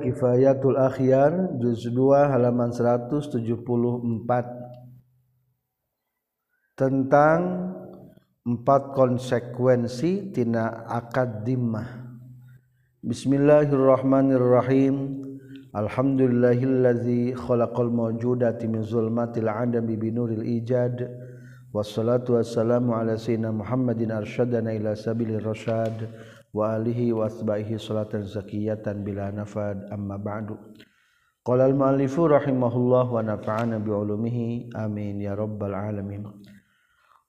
[0.00, 4.64] Kifayatul Akhyar juz 2 halaman 174
[6.74, 7.70] tentang
[8.44, 11.86] empat konsekuensi tina akad dimmah.
[13.04, 15.22] Bismillahirrahmanirrahim.
[15.74, 21.04] Alhamdulillahillazi khalaqal mawjudati min zulmatil adami binuril ijad.
[21.74, 26.06] Wassalatu wassalamu ala sayyidina Muhammadin arsyadana ila sabilir rasyad
[26.62, 30.54] alihi wasbaihi salatan zakiyatan bila nafad amma ba'du.
[31.42, 36.30] Qala al muallifu rahimahullah wa nafa'ana bi ulumihi amin ya rabbal alamin.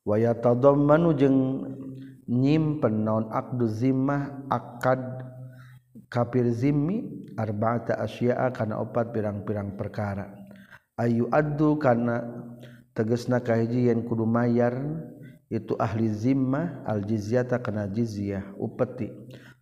[0.05, 1.39] Wa yatadammanu jeung
[2.29, 5.01] nyimpen naon aqdu zimmah akad
[6.07, 10.29] kafir zimmi arba'ata asya'a kana opat pirang-pirang perkara.
[10.95, 12.23] Ayu addu kana
[12.95, 14.79] tegesna kahiji yen kudu mayar
[15.55, 19.07] itu ahli zimmah al jizyata kana jizyah upeti.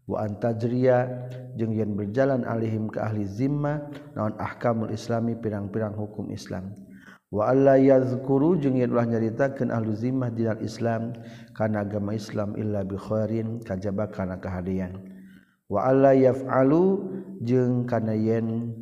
[0.10, 6.74] Wa antajriya jeung yen berjalan alihim ke ahli zimmah naon ahkamul islami pirang-pirang hukum Islam.
[7.32, 11.16] Wa alla yazkuru jeung yen ulah nyaritakeun ahli zimmah dinal Islam
[11.56, 15.14] kana agama Islam illa bi khairin kajaba kana kahadian
[15.74, 17.02] wa alla yaf'alu
[17.42, 18.78] jeung kana yen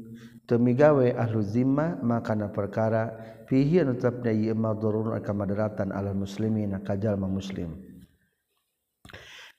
[0.51, 3.15] temi gawe ahlu zimma makana perkara
[3.47, 7.79] fihi anu tetapna ieu madrurun ka madaratan alal muslimina ka jalma muslim.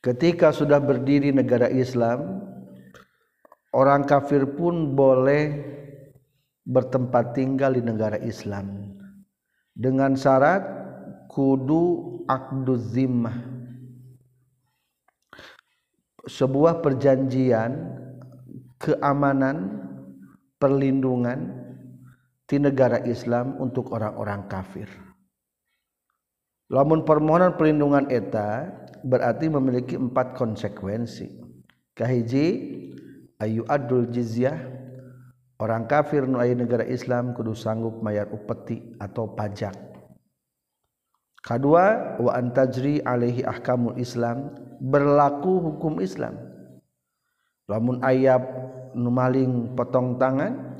[0.04, 2.44] Ketika sudah berdiri negara Islam
[3.72, 5.64] orang kafir pun boleh
[6.68, 8.92] bertempat tinggal di negara Islam.
[9.72, 10.60] Dengan syarat
[11.32, 13.40] kudu akdu zimmah
[16.28, 17.96] sebuah perjanjian
[18.76, 19.88] keamanan
[20.62, 21.62] perlindungan
[22.58, 24.84] negara Islam untuk orang-orang kafir.
[26.72, 28.72] Lamun permohonan perlindungan eta
[29.04, 32.46] berarti memiliki empat konsekuensikahhiji
[33.40, 34.58] Ayu Abdul jizyah
[35.60, 39.74] orang kafir nu negara Islam Kudu sanggup mayyar upeti atau pajak.
[41.42, 46.38] Kedua watajri Alaihi ahkamul Islam berlaku hukum Islam.
[47.66, 48.46] Lamun ayat
[48.94, 50.72] numaling potong tangan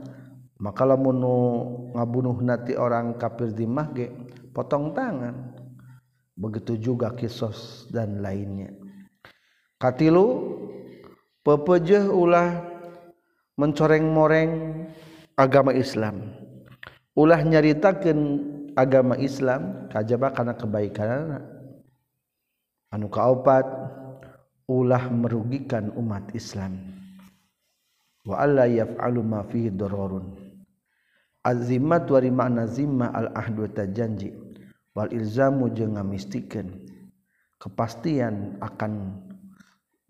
[0.63, 1.37] maka lamun nu
[1.91, 4.15] ngabunuh nanti orang kafir di mahge
[4.55, 5.59] potong tangan.
[6.39, 8.71] Begitu juga kisos dan lainnya.
[9.83, 10.55] Katilu
[11.43, 12.63] pepejeh ulah
[13.59, 14.51] mencoreng-moreng
[15.35, 16.31] agama Islam.
[17.19, 18.19] Ulah nyaritakan
[18.79, 21.43] agama Islam kajaba karena kebaikan
[22.95, 23.67] anu kaopat
[24.71, 27.02] ulah merugikan umat Islam.
[28.27, 30.39] Wa alla yaf'alu ma fihi dararun.
[31.43, 34.31] Azimat wa makna zimma al ahdu janji.
[34.93, 36.69] Wal ilzamu jeung ngamistikeun
[37.57, 39.17] kepastian akan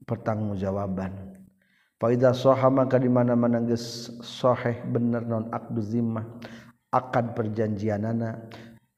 [0.02, 1.38] pertanggungjawaban.
[2.02, 6.26] Faida soha maka di mana-mana geus sahih bener non akdu zimmah
[6.90, 8.50] akad perjanjianana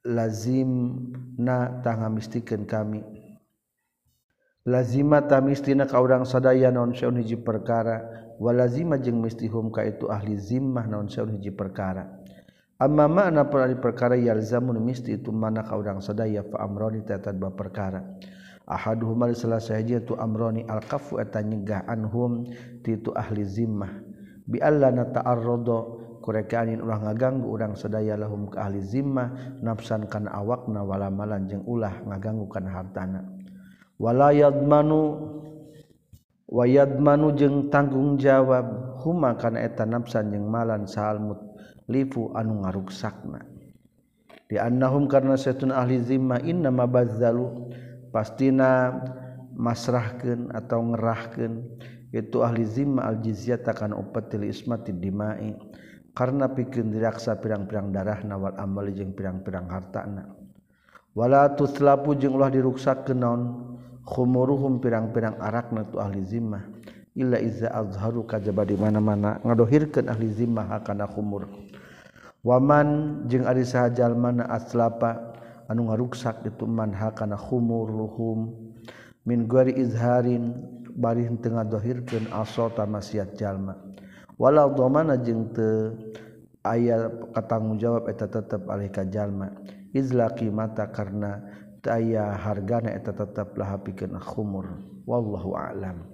[0.08, 0.96] lazim
[1.36, 3.04] na tanggamistikeun kami.
[4.64, 10.38] Lazima tamistina ka urang sadaya non saun hiji perkara walazima jeung mistihum ka itu ahli
[10.38, 12.24] zimmah naon saun hiji perkara.
[12.74, 17.54] Amma makna perari perkara yalzamun misti itu mana ka urang sadaya fa amroni ta dua
[17.54, 18.02] perkara.
[18.66, 22.42] Ahaduhuma salah sahiji tu amroni al kafu eta nyegah anhum
[22.82, 23.94] ti itu ahli zimmah.
[24.44, 30.82] Bi alla nata'arrada kurekanin ulah ngaganggu urang sadaya lahum ka ahli zimmah nafsan kan awakna
[30.82, 33.22] wala malan jeung ulah ngaganggu kan hartana.
[34.02, 35.00] Wala yadmanu
[36.54, 41.42] wayad manu jeung tanggung jawab huma kana eta nafsan jeung malan salmut
[41.90, 43.42] lifu anu ngaruksakna.
[44.46, 47.74] Di annahum karena setun ahli zimma inna mabazzalu
[48.14, 48.94] pastina
[49.58, 51.52] masrahkeun atau ngerahkeun
[52.14, 55.58] itu ahli zimma al jizyata kana upatil ismati dimai
[56.14, 60.30] karena pikeun diraksa pirang-pirang darah nawal amali jeung pirang-pirang hartana.
[61.18, 63.42] Wala tuslapu jeung ulah diruksakeun naon?
[64.04, 66.64] khumuruhum pirang-pirang arakna tu ahli zimmah.
[67.14, 71.46] Illa iza azharu kajaba di mana-mana ngadohirkeun ahli zimmah kana khumur.
[72.44, 75.32] Waman jeung ari sahajal mana aslapa
[75.70, 78.52] anu ngaruksak itu man hakana khumuruhum.
[79.24, 80.52] Min gari izharin
[80.92, 83.78] bari henteu ngadohirkeun asota maksiat jalma.
[84.36, 85.94] Walau domana jeung teu
[86.66, 89.54] aya katanggung jawab eta tetep alih ka jalma.
[89.94, 91.38] Izlaqi mata karena
[91.88, 94.80] aya hargana eta tetaplah pikeun khumur.
[95.04, 96.04] Wallahu a'lam.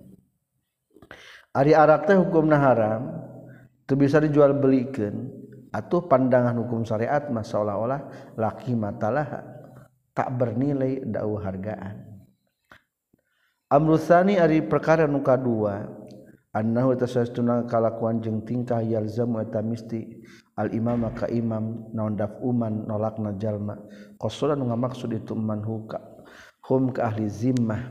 [1.51, 3.11] Ari arak teh hukumna haram
[3.87, 5.31] teu bisa dijual belikeun
[5.75, 9.27] atuh pandangan hukum syariat mah seolah-olah laki matalah
[10.15, 12.07] tak bernilai dau hargaan.
[13.71, 15.87] Amrusani ari perkara nu kadua
[16.51, 20.23] annahu tasastuna kalakuan jeung tingkah yalzamu eta misti
[20.59, 23.79] Al-imam maka imam naon daf uman nolak najalma
[24.19, 26.03] qasura nu ngamaksud itu man huka
[26.71, 27.83] hum ka ahli zimmah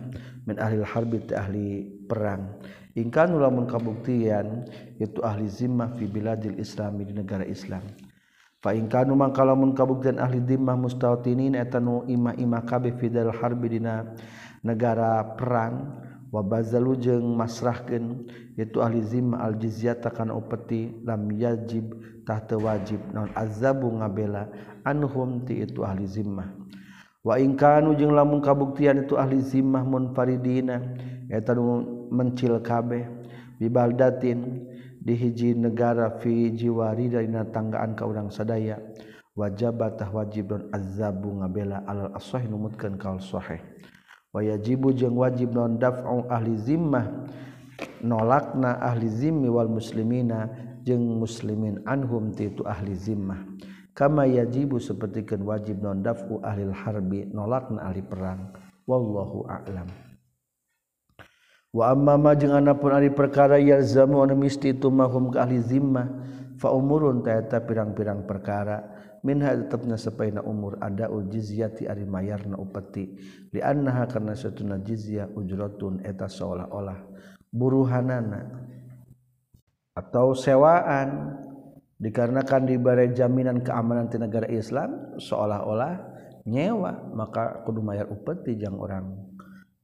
[0.48, 2.60] min ahli harbi ahli perang.
[2.96, 4.66] Ingkan lamun kabuktian
[5.00, 7.84] itu ahli zimmah fi biladil islam di negara islam.
[8.60, 13.80] Fa ingkanu mangka lamun kabuktian ahli zimmah mustautinin eta nu imah-imah kabeh fi dal harbi
[13.80, 14.04] dina
[14.60, 18.28] negara perang wabazalu jeung masrahkeun
[18.60, 21.96] itu ahli zimmah al jizyata kana upeti lam yajib
[22.30, 24.46] tahta wajib naon azabu ngabela
[24.86, 26.54] anhum ti itu ahli zimmah.
[27.26, 30.78] Wa in kanu jeung lamun kabuktian itu ahli zimmah munfaridina
[31.26, 33.10] eta nu mencil kabeh
[33.58, 34.70] bi baldatin
[35.02, 38.78] di hiji negara fi jiwari dari tanggaan ka urang sadaya.
[39.40, 43.64] Wajabatah wajib don azabu ngabela alal asah numutkeun kaul sahih
[44.36, 47.08] wa yajibu jeung wajib non daf'u ahli zimmah
[48.04, 50.52] nolakna ahli zimmi wal muslimina
[50.89, 53.45] jeung muslimin anhum ti ahli zimmah.
[53.94, 58.50] Kama yajibu sapertikeun wajib non daf'u ahli harbi nolakna ahli perang.
[58.89, 59.86] Wallahu a'lam.
[61.69, 66.09] Wa amma ma jeung anapun ari perkara yalzamu anu misti itu mahum ka ahli zimmah
[66.57, 68.97] fa umurun ta eta pirang-pirang perkara.
[69.19, 73.19] Minha tetapna sapaina umur ada jizyati ari mayarna upeti.
[73.51, 76.97] Li annaha karna satuna jizyah ujratun eta seolah-olah
[77.51, 78.47] buruhanana
[80.00, 81.36] atau sewaan.
[82.00, 86.00] Dikarenakan diberi jaminan keamanan di negara Islam seolah-olah
[86.48, 89.19] nyewa maka kudu mayar upeti jang orang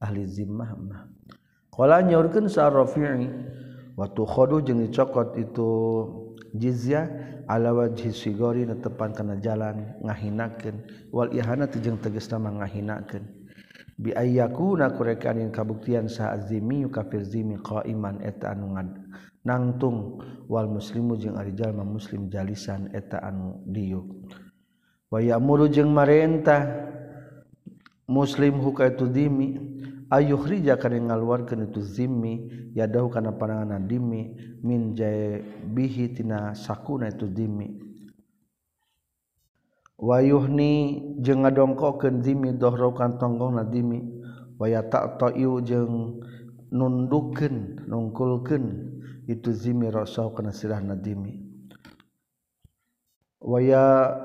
[0.00, 1.12] ahli zimmah mah.
[1.68, 3.28] Qala nyaurkeun sa rafi'i
[4.00, 5.68] wa tukhadu jeung dicokot itu
[6.56, 7.04] jizyah
[7.52, 13.28] ala wajhi sigori netepan kana jalan ngahinakeun wal ihana jeung tegas nama ngahinakeun.
[14.00, 18.72] Bi ayyakuna kurekanin kabuktian sa azimi kafir zimi qaiman eta anu
[19.46, 20.18] nangtung
[20.50, 24.06] wal muslimu jeung ari jalma muslim jalisan eta anu diuk
[25.06, 26.90] wa ya'muru jeung marentah
[28.10, 29.58] muslim huka itu dimi
[30.10, 35.42] ayukhrija kana ngaluarkeun itu zimmi yadahu kana pananganan dimi min jae
[35.74, 37.82] bihi tina sakuna itu dimi
[39.98, 44.04] wayuhni jeung ngadongkokeun dimi dohro kan tonggongna dimi
[44.60, 46.20] waya ta'tayu jeung
[46.70, 48.95] nundukeun nungkulkeun
[49.26, 51.46] itu zimi rasau kana sirah nadimi
[53.46, 53.84] waya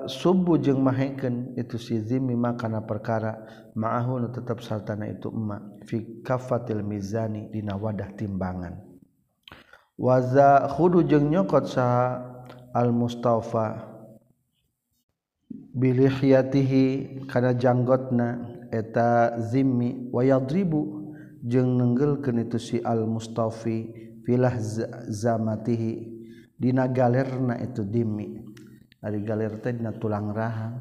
[0.09, 3.45] subuh jeung mahekeun itu si zimi makana perkara.
[3.77, 5.86] Ma'ahu nu tetep sartana itu emak.
[5.86, 8.81] Fi kafatil mizani dina wadah timbangan.
[9.95, 12.25] Waza khudu jeung nyokot saha
[12.74, 13.86] al mustafa
[15.77, 18.42] bilihyatihi kana janggotna
[18.74, 21.13] eta zimmi wayadribu
[21.45, 24.56] jeung nenggelkeun itu si al mustafi filah
[25.09, 26.21] zamatihi.
[26.62, 28.38] Dina galerna itu dimi.
[29.01, 30.77] Ari galer teh dina tulang rahang.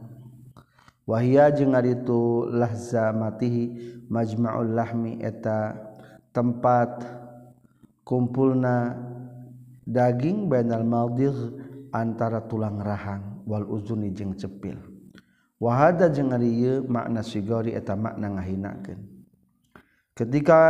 [1.09, 3.65] Wahia jeung ari itu lahzamatihi
[4.07, 5.75] majma'ul lahmi eta
[6.31, 7.03] tempat
[8.07, 8.95] kumpulna
[9.89, 11.35] daging bainal maldih
[11.91, 14.79] antara tulang rahang wal uzuni jeung cepil.
[15.59, 19.01] Wahada jeung ari ieu makna sigori eta makna ngahinakeun.
[20.15, 20.61] Ketika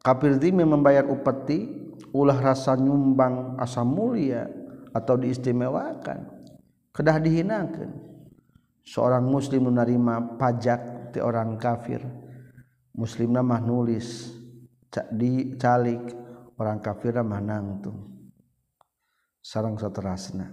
[0.00, 1.68] kafir zimmi membayar upeti
[2.10, 4.48] ulah rasa nyumbang asa mulia
[4.90, 6.26] atau diistimewakan.
[6.90, 8.10] Kedah dihinakan.
[8.82, 12.02] Seorang muslim menerima pajak di orang kafir
[13.00, 14.36] muslim mah nulis
[15.14, 16.12] di calik
[16.60, 18.28] orang kafir mah nangtung.
[19.40, 20.52] Sarang saterasna.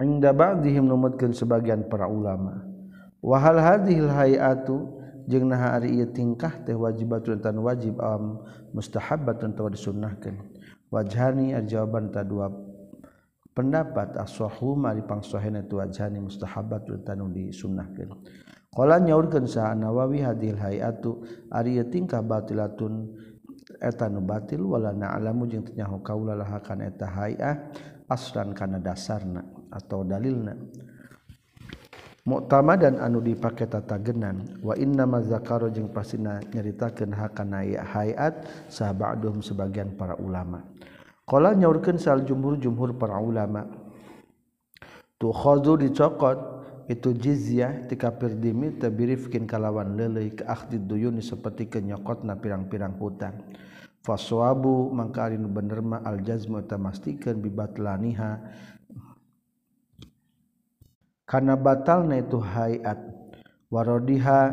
[0.00, 2.64] Inda ba'dihim numutkeun sebagian para ulama.
[3.20, 4.99] Wa hal hadhil hayatu
[5.30, 8.42] jeung naha ari ieu tingkah teh wajibatun tan wajib am
[8.74, 10.36] mustahabbatun tawa disunnahkeun
[10.90, 12.50] wajhani ari jawaban ta dua
[13.54, 18.10] pendapat as-sahu mari pangsahena tu wajhani mustahabbatun tanu disunnahkeun.
[18.70, 23.10] Qala nyaurkeun sa Nawawi hadil hayatu ari ieu tingkah batilatun
[23.82, 27.54] eta nu batil wala na'lamu jeung teu nyaho kaula laha kana eta hayah
[28.06, 29.42] aslan kana dasarna
[29.74, 30.54] atau dalilna.
[32.26, 34.60] Utama dan anu dipakai tata genan.
[34.60, 40.64] Wa inna zakaro jeung pasina nyaritakeun hakana hayat sahabatdum sebagian para ulama.
[41.24, 43.64] Qala nyaurkeun sal jumhur jumhur para ulama.
[45.20, 46.38] Tu khadhu dicokot
[46.90, 53.38] itu jizyah ti kafir dimi tabirifkin kalawan leuleuy ka akhdi duyun saperti kenyokotna pirang-pirang hutang
[54.02, 56.64] faswabu mangka ari nu bener mah al jazmu
[57.36, 58.30] bibatlaniha
[61.30, 62.98] karena batal na itu hayat.
[63.70, 64.50] Warodiha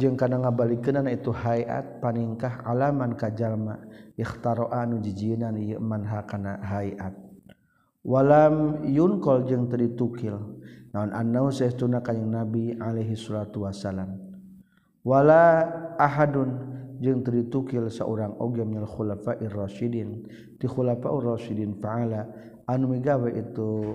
[0.00, 3.76] jeung kana ngabalikeunana itu hayat paningkah alaman ka jalma.
[4.16, 7.12] Ikhtaro anu jijinan ieu man hakana hayat.
[8.00, 10.40] Walam yunkol jeung teu ditukil.
[10.96, 14.16] Naon annau saestuna kanjing nabi alaihi salatu wasalam
[15.04, 15.68] wala
[16.00, 16.56] ahadun
[17.04, 20.24] jeung teu ditukil saurang oge minal khulafair rasyidin.
[20.56, 22.24] Ti khulafaur rasyidin faala
[22.64, 23.92] anu migawe itu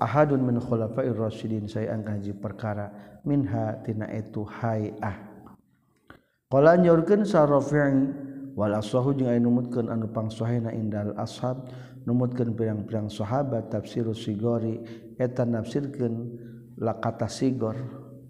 [0.00, 2.92] ahadun min khulafa'ir rasyidin saya angkaji perkara.
[3.20, 5.28] Minha tina itu hayah
[6.48, 11.68] qala nyorkeun sa rafi' wal aswahu jeung aya numutkeun anu pangsuhena indal ashab
[12.08, 14.80] numutkeun pirang-pirang sahabat tafsirus sigori
[15.20, 16.14] eta nafsirkeun
[16.80, 17.76] la kata sigor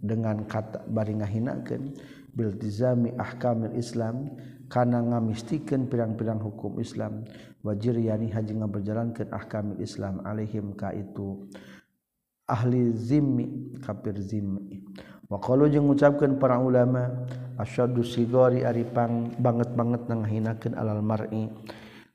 [0.02, 1.94] dengan kata bari ngahinakeun
[2.34, 4.34] biltizami ahkamil islam
[4.70, 7.26] kana ngamistikeun pirang-pirang hukum Islam.
[7.60, 11.48] wajir yani haji berjalankan ahkamil Islam alaihim ka itu
[12.48, 14.82] ahli zimmi kafir zimmi.
[15.30, 21.46] Wa qalu jeung ngucapkeun para ulama asyaddu sigari ari pang banget-banget nanghinakeun alal mar'i.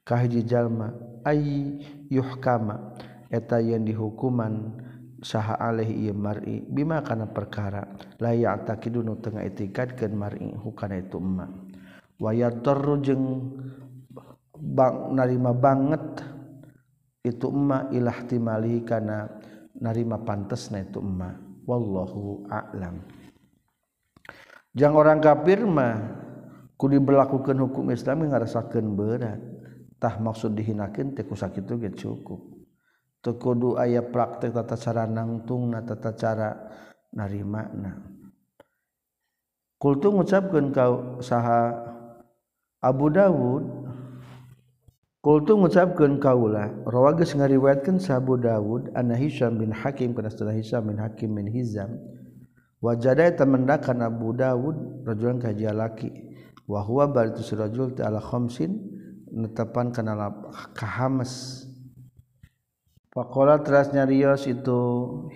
[0.04, 0.92] Ka hiji jalma
[1.24, 1.80] ay
[2.12, 2.94] yuhkama
[3.32, 4.75] eta yen dihukuman
[5.24, 7.90] saha alaihi ieu mar'i bima kana perkara
[8.22, 11.48] la ya'taqidu nu tengah itikadkeun mar'i hukana itu emma.
[12.20, 13.25] Wa yadarru jeung
[14.60, 16.24] bang narima banget.
[17.26, 19.26] Itu emma ilahtimali karena
[19.82, 21.34] narima pantas na itu emma
[21.66, 23.02] wallahu a'lam.
[24.76, 25.96] Jangan orang kafir mah
[26.76, 29.40] ku diberlakukan hukum Islam yang ngarasakeun berat
[29.98, 32.42] tah maksud dihinakeun teh sakit sakitu ge cukup.
[33.26, 36.50] Teu kudu aya praktek tata cara nangtungna tata cara
[37.10, 38.06] narimana.
[39.82, 41.74] Kultu ngucapkeun kau saha
[42.86, 43.85] Abu Dawud
[45.25, 50.86] Kultu ngucapkeun kaula rawa geus ngariwayatkeun Sabu Dawud anna Hisham bin Hakim Kena setelah Hisham
[50.86, 51.98] bin Hakim bin Hizam
[52.77, 56.13] Wajadai tamandakan Abu Dawud rajulan ka jalaki
[56.70, 58.77] wa huwa baritu rajul ala khamsin
[59.34, 60.29] netepan kana
[60.77, 61.65] kahames
[63.15, 64.77] Pakola teras nyarios itu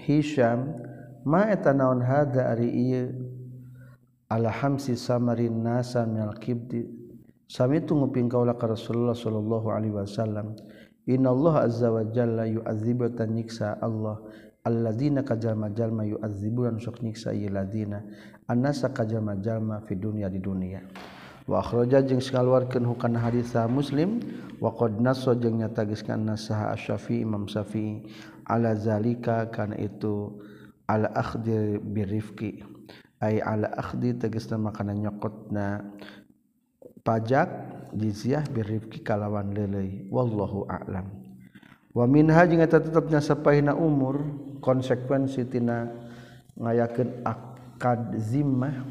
[0.05, 0.75] Hisham
[1.23, 3.07] ma eta naon hada ari ieu?
[4.27, 6.98] Ala hamsi samarin nasa minal kibdi.
[7.49, 10.53] Sami itu nguping kaulah ke Rasulullah Shallallahu Alaihi Wasallam.
[11.09, 14.21] Inna Allah azza wa jalla yu'adzibu tan nyiksa Allah.
[14.61, 18.05] Alladzina kajalma-jalma yu'adzibu lan sok nyiksa ieu ladina.
[18.45, 20.85] Annasa kajalma-jalma fi dunya di dunia.
[21.49, 24.21] Wa akhraja jeung sakaluarkeun hukana hadis Muslim.
[24.61, 28.05] Wa qad nasso jeung nyata geus kana saha Asy-Syafi'i Imam Syafi'i.
[28.45, 30.37] Ala zalika kana itu
[30.85, 32.61] ala akhdhi birifqi.
[33.25, 35.81] Ay ala akhdhi tegasna makana nyokotna.
[37.03, 37.49] pajak
[37.95, 41.09] jizyah birrifqi kalawan leuleuy wallahu a'lam.
[41.89, 44.21] Wa minha jeung eta tetepna sapaina umur
[44.61, 45.89] konsekuensi tina
[46.53, 48.85] ngayakeun akad zimmah.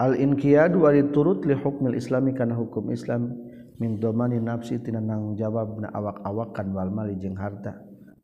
[0.00, 3.36] Al inqiyad wa turut li hukmil islami kana hukum islam
[3.76, 7.76] min domani nafsi tina nang jawab na awak-awakan wal mali jeung harta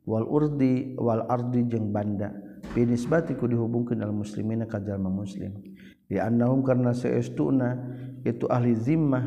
[0.09, 2.33] wal urdi wal ardi jeung banda.
[2.73, 5.53] Binisbati ku dihubungkeun al muslimina ka jalma muslim.
[6.07, 7.77] dianahum karena seestuna
[8.27, 9.27] itu ahli zimmah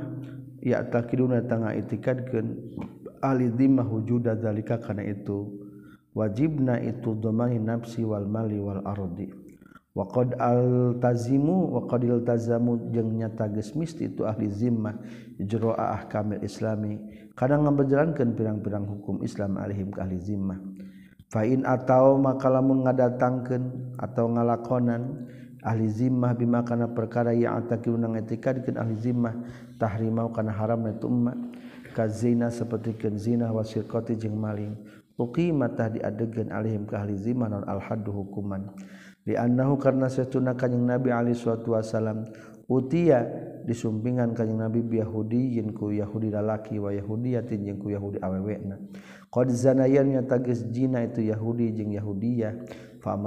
[0.59, 2.47] ya takiduna tangga itikadkeun
[3.23, 5.59] ahli zimmah wujuda zalika kana itu.
[6.09, 9.29] Wajibna itu domani nafsi wal mali wal ardi.
[9.93, 14.97] Wa qad altazimu wa qad iltazamu jeung nyata geus misti itu ahli zimmah
[15.37, 16.97] jroa ahkamil islami.
[17.37, 20.59] Kadang ngabejalankeun pirang-pirang hukum Islam alihim ka ahli zimmah.
[21.29, 25.29] Fa in atau maka lamun ngadatangkeun atau ngalakonan
[25.63, 29.35] ahli zimah bima kana perkara yang ataki unang etikadkeun ahli zimah
[29.79, 31.35] tahrimau kana haram itu umma.
[31.89, 34.77] Ka zina sapertikeun zina wa sirqati jeung maling.
[35.19, 38.71] Uqima mata diadegeun alihim ka ahli zimah non al haddu hukuman.
[39.25, 42.23] Di annahu karna satuna kanjing nabi alaihi suatu wasalam
[42.71, 43.25] utia
[43.67, 48.79] disumpingan kanjing nabi bi yahudiyin ku yahudi lalaki wa yahudiyatin jeung ku yahudi awewena.
[49.27, 52.53] Qad zanayan nya tagis jina itu yahudi jeung yahudiyah
[53.03, 53.19] fa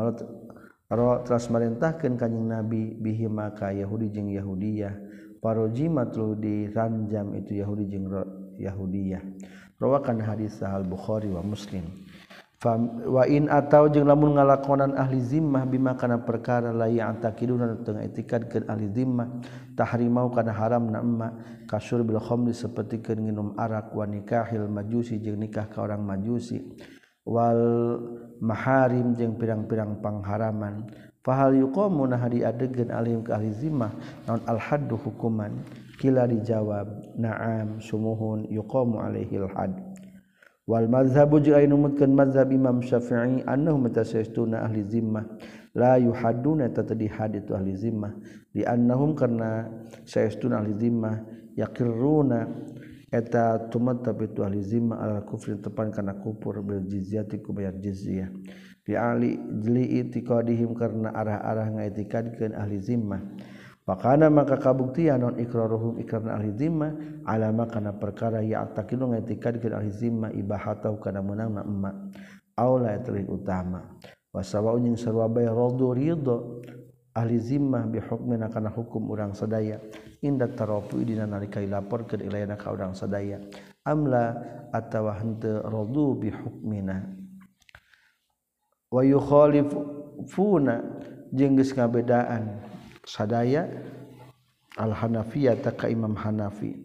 [0.93, 4.95] telah merintahkan kanyeng nabi bihi maka Yahudi jeung Yahudiyah.
[5.41, 8.13] Paroji matlu diranjam itu Yahudi jeung
[8.61, 9.23] Yahudiyah.
[9.81, 11.83] Rawakan hadis sahal Bukhari wa Muslim.
[12.63, 18.71] Wa in atau jeung lamun ngalakonan ahli zimmah bima kana perkara la ya'taqiduna teu ngaitikadkeun
[18.71, 19.43] ahli zimmah
[19.75, 25.67] tahrimau kana haramna emma kasur bil khamri sapertikeun nginum arak wa nikahil majusi jeung nikah
[25.67, 26.63] ka orang majusi.
[27.23, 27.63] Wal
[28.43, 30.91] maharim jeung pirang-pirang pangharaman.
[31.23, 33.95] Fahal yuqamu nah diadegeun alim ka ahli zimmah
[34.27, 35.63] naon al haddu hukuman?
[36.03, 39.47] Kila dijawab na'am sumuhun yuqamu alaihi al
[40.67, 45.23] wal mazhabu jeung anu numutkeun mazhab Imam Syafi'i annahu mutasayyistuna ahli zimmah.
[45.79, 48.13] La yuhadduna tatadi had itu ahli zimmah.
[48.53, 49.71] Li annahum karna
[50.03, 51.23] saestuna ahli zimmah
[51.55, 52.51] yaqirruna
[53.13, 57.77] eta tumat tapi tu ahli zimma al kufrin tepan kana kufur bil jizyati ku bayar
[57.77, 58.33] jizyah
[58.81, 63.21] bi ali jli itiqadihim karena arah-arah ngaitikadkeun ahli zimma
[63.85, 66.89] pakana maka kabuktian non ikraruhum ikrarna ahli zimma
[67.29, 72.11] alama kana perkara ya atakilu ngaitikadkeun ahli zimma ibahatau kana meunang emma
[72.57, 73.97] aula terih utama.
[74.33, 76.65] Wasawa jeung sarwa bay radhu ridho
[77.13, 79.77] ahli zimmah bi hukmina kana hukum urang sadaya.
[80.23, 83.43] Inda tarafu dina nalika ilaporkeun ilayana ka urang sadaya.
[83.83, 84.39] Amla
[84.71, 87.03] atawa henteu radu bi hukmina
[88.93, 90.75] wa yukhalifuna
[91.35, 92.63] jeung geus ngabedaan
[93.03, 93.67] sadaya
[94.79, 96.79] al hanafiyah ka imam hanafi.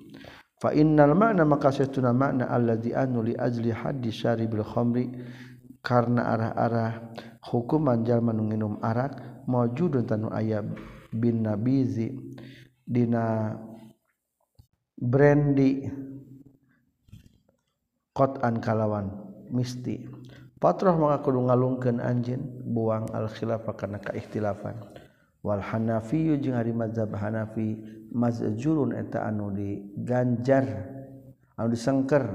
[0.57, 5.13] Fa innal ma'na maka satuna makna alladzi anu li ajli hadis syaribil khamri
[5.85, 7.13] karena arah-arah
[7.45, 10.65] hukuman jalma nu nginum arak maujudun tanu aya
[11.13, 12.09] bin nabizi
[12.87, 13.51] dina
[14.95, 15.91] brandy
[18.15, 19.11] kotan kalawan
[19.51, 20.07] misti.
[20.57, 24.73] Patroh maka kudu ngalungkeun anjeun buang al khilafah kana kaikhtilafan
[25.45, 27.77] wal hanafi jeung ari mazhab hanafi
[28.09, 30.65] mazjurun eta anu diganjar
[31.53, 32.25] anu disengker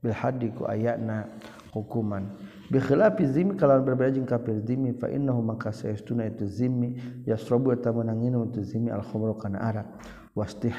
[0.00, 1.28] bil hadiku ayatna
[1.76, 2.32] hukuman.
[2.72, 6.96] bikhilafi zimmi kalau berbeda jeung kafir zimmi fa innahu maka saestuna itu zimmi
[7.28, 9.88] yasrabu eta meunang nginum itu zimmi al khamru kana arak
[10.32, 10.74] wastih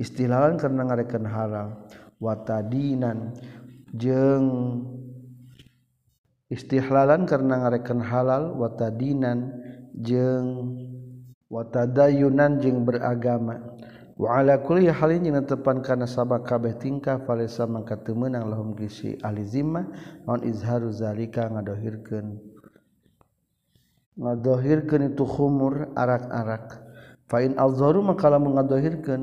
[0.00, 1.68] istilalan karena ngarekan haram
[2.20, 3.36] watadinan
[3.92, 4.46] jeung
[6.48, 9.52] istihlalan karena ngarekan halal watadinan
[9.96, 10.76] jeung
[11.50, 13.62] watadayunan jeung beragama.
[14.16, 19.84] waala kuliah halnya tepan karena sabah kabeh tingkah Valesa maka temenang lahum gisi alizimah
[20.24, 22.40] non izharu zalika ngadohirkeun.
[24.16, 26.80] Ngadohirkeun itu khumur arak-arak.
[27.28, 29.22] Fain alzaru maka lamun ngadohirkeun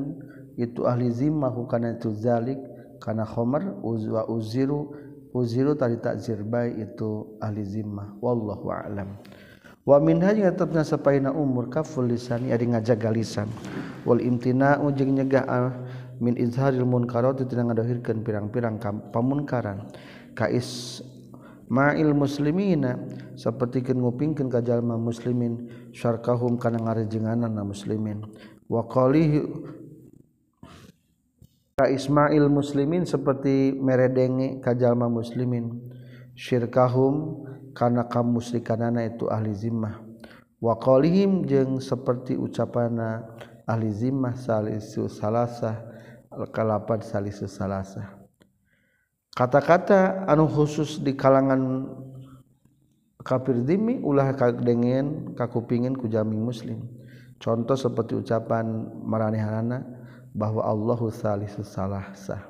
[0.54, 2.62] itu ahli zimmah kana itu zalik
[3.02, 4.94] kana khumar uzwa uziru
[5.34, 8.14] uziru tadi takzir baik itu ahli zimmah.
[8.22, 9.18] Wallahu a'lam.
[9.84, 13.48] minhanya tetapnya sepaina umur kaful lisan ada ngajaga lisan.
[14.08, 15.44] Wal imtina ujung nyegah
[16.24, 18.80] min izharil munkarot itu tidak ngadohirkan pirang-pirang
[19.12, 19.84] pamunkaran.
[20.32, 21.04] Kais
[21.68, 22.96] ma'il muslimina
[23.36, 28.24] seperti ngupingkan kajalma muslimin syarkahum kana ngarejenganan na muslimin.
[28.64, 29.44] Wa qalihi
[31.76, 35.92] ka ismail muslimin seperti meredengi kajalma muslimin.
[36.34, 40.00] Syirkahum karena kamu musrikanana itu ahli zimmah.
[40.62, 43.26] Waqalihim jeung seperti ucapana
[43.66, 45.82] ahli zimmah salisu salasah
[46.54, 48.16] kalapan salisu salasah.
[49.34, 51.90] Kata-kata anu khusus di kalangan
[53.20, 56.86] kafir dimi ulah kadengen kakupingin ku jami muslim.
[57.42, 58.64] Contoh seperti ucapan
[59.04, 59.82] maranehanana
[60.32, 62.40] bahwa Allahu salisu salasah.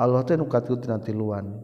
[0.00, 1.60] Allah teh nu katilu tina tiluan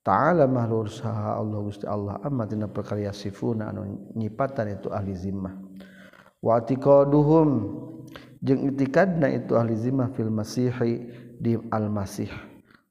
[0.00, 5.52] ta'ala mahlur saha Allah Gusti Allah amma tina perkarya sifuna anu nyipatan itu ahli zimmah.
[6.40, 7.48] Wa atiqaduhum
[8.40, 11.04] jeung itikadna itu ahli zimmah fil masihi
[11.36, 12.32] di al masih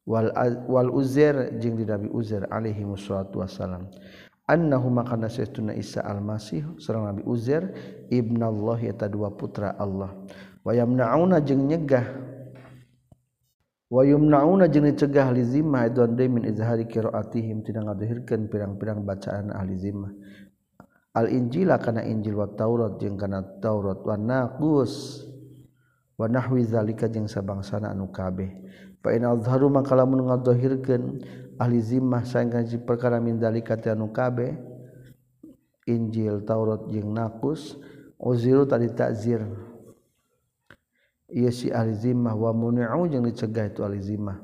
[0.05, 0.29] wal
[0.69, 3.89] wal uzair jeung di nabi uzair alaihi wassalatu wassalam.
[4.49, 7.69] Annahu makana sayyiduna isa al masih sareng nabi uzair
[8.09, 10.13] ibnallahi eta dua putra Allah.
[10.61, 12.28] Wa yamnauna jeung nyegah
[13.89, 19.49] wayum nauna jeung dicegah ahli zimmah don de min izhari qiraatihim tidak ngadohirkeun pirang-pirang bacaan
[19.49, 20.13] ahli zimmah.
[21.17, 25.25] Al injila kana injil wa taurat jeung kana taurat wa naqus.
[26.15, 28.53] Wa nahwi zalika jeung sabangsana anu kabeh.
[29.01, 31.03] Fa in azharu maka lamun ngadohirkeun
[31.57, 34.53] ahli zimmah saengkan si perkara min zalika anu kabeh
[35.89, 37.75] injil taurat jeung naqus
[38.21, 39.41] uziru tadi takzir
[41.29, 44.37] ia si alizimah wa muni'u jeung dicegah itu alizimah.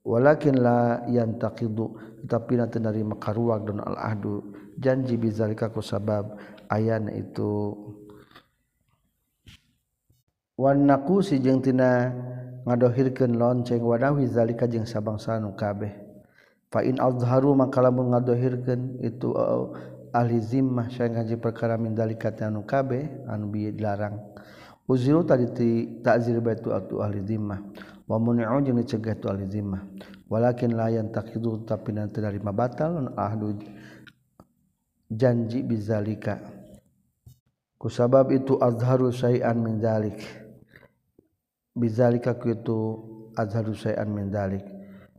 [0.00, 1.92] Walakin la yantaqidu
[2.24, 3.16] tapi na teu narima
[3.64, 4.40] dan al ahdu
[4.80, 6.40] janji bizalika ku sabab
[6.72, 7.76] ayana itu.
[10.56, 12.12] Wan naqusi jeung tina
[12.68, 15.92] ngadohirkeun lonceng wadawi zalika jeung sabangsa nu kabeh.
[16.72, 19.64] Fa in azharu maka lamun ngadohirkeun itu eh,
[20.16, 24.16] ahli zimmah syai ngaji perkara min zalika anu kabeh anu dilarang.
[24.90, 25.68] Uzilu tadi ti
[26.02, 27.62] ta'zir baitu atu ahli zimmah
[28.10, 29.86] wa muni'u jeung dicegah tu ahli zimmah
[30.26, 33.54] walakin la yantaqidu tapi nanti dari mabatal non ahlu
[35.06, 36.42] janji bizalika.
[37.78, 40.18] Kusabab itu azharu syai'an min zalik
[41.78, 42.98] bizalika kitu
[43.38, 44.66] azharu syai'an min zalik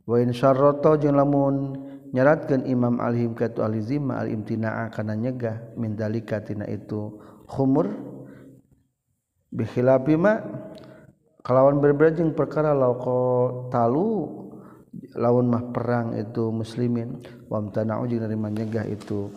[0.03, 1.79] wa in syarrata jeung lamun
[2.11, 7.15] nyaratkeun imam alhim ka tu ahli zimmah al imtina'a kana nyegah min zalika tina itu
[7.47, 8.19] khumur.
[9.51, 10.41] bihilapima
[11.43, 14.41] kalawan berbeda perkara lauko talu
[15.15, 17.19] lawan mah perang itu muslimin.
[17.51, 19.31] Wamtana'u jeung dari mencegah itu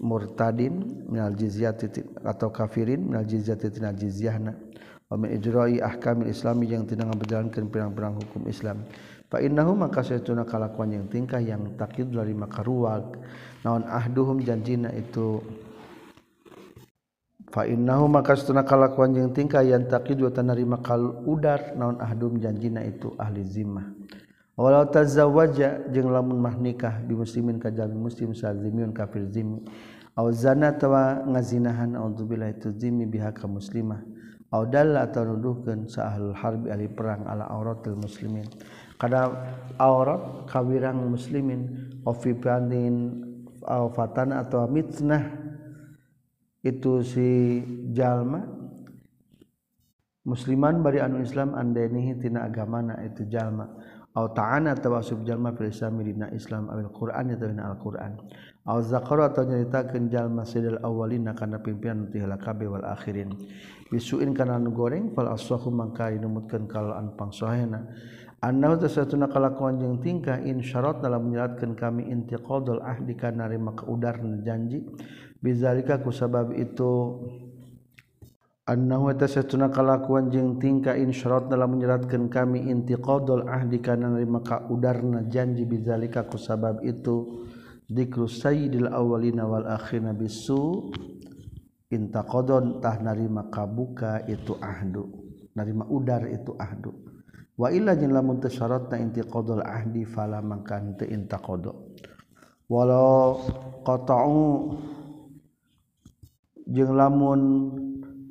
[0.00, 1.92] murtadin minal jizyati
[2.24, 4.56] atau kafirin minal jizyati tina jizyahna.
[5.10, 8.86] Wa min ijra'i ahkamil islami yang tidak ngabejalankeun pirang-pirang hukum Islam.
[9.26, 13.18] Fa innahu maka saytuna kalakuan yang tingkah yang takid dari makaruwag
[13.62, 15.38] naon ahduhum janjina itu
[17.50, 22.86] Fainnahu maka setuna kalakuan jeung tingkah yang takid wa tanarima kal udar naon ahdum janjina
[22.86, 23.90] itu ahli zimmah.
[24.54, 29.66] Walau tazawwaja jeung lamun mah nikah bi muslimin ka jalmi muslim sazimiun kafir zimmi.
[30.14, 33.98] aw zana tawa ngazinahan auzubillahi tuzimi biha ka muslimah.
[34.54, 38.46] aw dalla atau nuduhkeun sa ahlul harbi ahli perang ala auratil muslimin.
[39.00, 39.32] Kada
[39.80, 41.66] aurat kawirang muslimin
[42.06, 43.26] ofi pandin
[43.64, 45.49] au fatana atau mitnah
[46.60, 47.60] itu si
[47.92, 48.44] jalma.
[50.20, 53.66] Musliman bari anu Islam andenihi tina agamana itu jalma.
[54.10, 58.18] Au ta'ana tawasub jalma fil Islam dina Islam awil Qur'an ya dina Al-Qur'an.
[58.66, 63.30] Au zakara atau nyaritakeun jalma sidal awwalina kana pimpinan ti kabeh wal akhirin.
[63.86, 67.86] Bisuin kana nu goreng fal aswahu mangka numutkeun kalaan pangsohena
[68.40, 74.42] annahu tasatuna kalakuan jeung tingkah in syarat dalam menyeratkeun kami intiqadul ahdi kana rima kaudarna
[74.42, 74.84] janji.
[75.40, 77.20] bizalika ku sabab itu
[78.68, 85.26] annahu tasatuna kalakuan jeung tingkah insyrat dalam menyeratkan kami intiqadul ahdi kana nerima ka udarna
[85.26, 87.48] janji bizalika ku sabab itu
[87.88, 90.92] dikru sayyidil awwalina wal akhirina bisu
[91.90, 95.10] intaqadon tah narima kabuka itu ahdu
[95.58, 96.94] narima udar itu ahdu.
[97.60, 101.76] Wa illa jeung lamun teu syaratna intiqadul ahdi fala mangkan teu intaqada
[102.70, 103.42] walau
[103.82, 104.46] qata'u
[106.70, 107.42] jeung lamun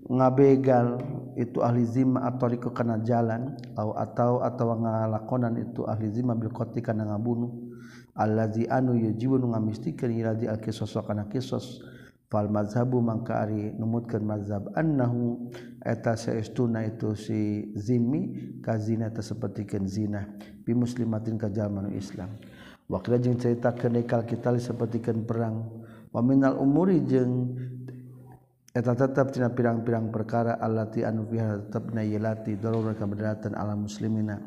[0.09, 0.97] ngabegal
[1.37, 6.81] itu ahli zimma atariku kana jalan atau atau atawa ngalakonan itu ahli zimma bil qatli
[6.81, 7.69] ngabunuh.
[8.19, 11.79] Allazi anu yujibu ngamistikeun ilazi al qisas kana qisas
[12.27, 15.47] fal mazhabu mangka ari numutkeun mazhab annahu
[15.79, 20.27] eta saestuna itu si zimmi kazina zina sapertikeun zina
[20.67, 22.35] bi muslimatin ka jalma islam.
[22.91, 25.63] Waqila jeung cerita kenekal kita sapertikeun perang.
[26.11, 27.55] Wa minal umuri jeung
[28.79, 34.39] eta tetap tina pirang-pirang perkara allati anu fiha tetapna yelati darurat kebedaratan ala muslimina.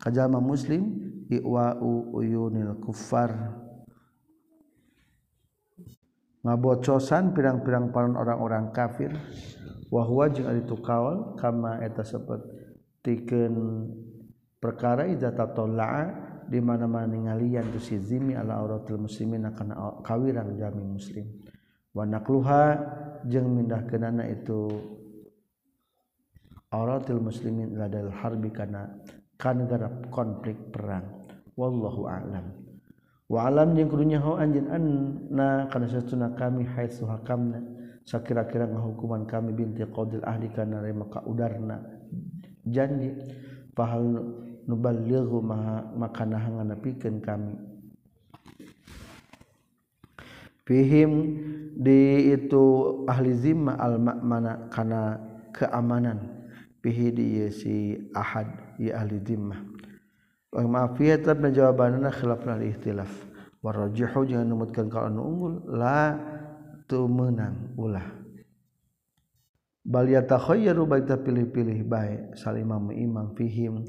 [0.00, 0.88] Kajama muslim
[1.28, 3.60] iwa'u uyunil kuffar.
[6.44, 13.52] Ngabocosan pirang-pirang panon orang-orang kafirwahwa juga itu kawal kamaeta sepertiken
[14.60, 16.08] perkara izatatlah
[16.48, 21.28] di mana-mana ngalian tuh si zimi ala auratul muslimin akan kawirang jami muslim.
[21.96, 22.64] Wanakluha
[23.28, 24.68] jeng mindah kenana itu
[26.74, 28.88] auratul muslimin adalah harbi karena
[29.38, 31.26] kan garap konflik perang.
[31.54, 32.50] Wallahu a'lam.
[33.30, 37.62] Walam yang kudunya ho anjeun anna kana satuna kami haitsu hakamna
[38.04, 41.80] sakira-kira ngahukuman kami binti qadil ahli kana maka udarna.
[42.68, 43.14] Janji
[43.72, 44.04] fahal
[44.68, 45.40] nuballighu
[45.96, 47.54] maka nahangan pikeun kami
[50.64, 51.12] fihim
[51.74, 52.64] di itu
[53.08, 55.20] ahli zimma al makmana kana
[55.54, 56.32] keamanan.
[56.84, 59.74] Fihi di si ahad ya ahli zimmah
[60.62, 63.10] maafiyat na jawabanna khilafna ikhtilaf.
[63.64, 65.54] Warajihu jangan numutkan kalau anu unggul.
[65.74, 66.14] La
[66.86, 68.04] tu menang ulah.
[69.84, 73.84] Bal yatakhayyaru baita pilih-pilih baik salimamu imam fihim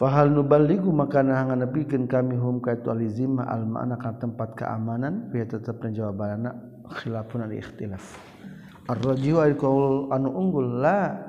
[0.00, 5.28] fahal nuballigu maka nahangan nepikeun kami hum ka itu alizimah al ma'na ka tempat keamanan
[5.28, 6.56] biar tetap jawabanna
[6.88, 8.16] khilafun al ikhtilaf.
[8.88, 11.20] Ar-rajihu al qaul anu unggul la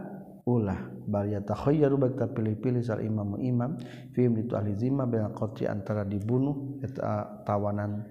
[0.47, 3.75] ulah bal yatakhayyaru bak ta pilih-pilih sal imam imam
[4.15, 5.27] fi itu alizimah bil
[5.67, 8.07] antara dibunuh eta tawanan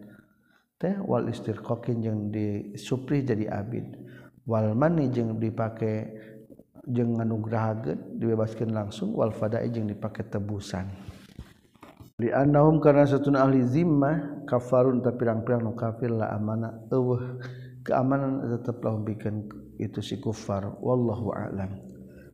[0.76, 3.96] teh wal istirqaqin jeung disuprih jadi abid.
[4.44, 6.12] Wal mani jeung dipake
[6.88, 10.88] jeung nganugrahakeun dibebaskeun langsung wal fada'i jeung dipake tebusan.
[12.20, 17.40] Li annahum karena satuna ahli zimmah kafarun tapi pirang-pirang nu kafir la amana eueuh
[17.80, 19.48] keamanan tetep bikin
[19.80, 21.80] itu si kufar wallahu a'lam.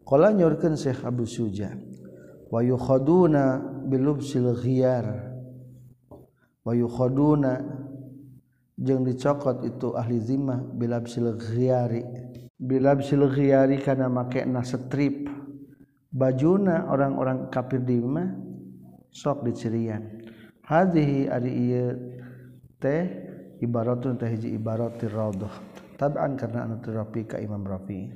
[0.02, 1.70] Qala nyorkeun Syekh Abu Suja
[2.50, 5.34] wa yukhaduna bilubsil ghiyar.
[6.66, 7.62] Wa yukhaduna
[8.74, 12.25] jeung dicokot itu ahli zimmah bilabsil ghiyari.
[12.56, 15.28] Bilabsilhiari kana make na strip
[16.08, 18.32] bajuna orang-orang kafir di mah
[19.12, 20.24] sok dicirian
[20.64, 21.92] hadhihi ari ieu
[22.80, 23.04] teh
[23.60, 25.52] ibaratun teh hiji ibaratir raudhah.
[26.00, 28.12] Tab'an karena anu terapi ka Imam Rafi.